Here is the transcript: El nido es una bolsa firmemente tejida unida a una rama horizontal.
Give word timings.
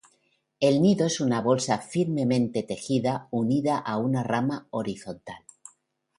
El 0.59 0.81
nido 0.81 1.05
es 1.05 1.19
una 1.21 1.41
bolsa 1.41 1.77
firmemente 1.77 2.63
tejida 2.63 3.27
unida 3.29 3.77
a 3.77 3.99
una 3.99 4.23
rama 4.23 4.65
horizontal. 4.71 5.43